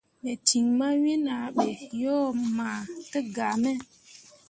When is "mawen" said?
0.79-1.23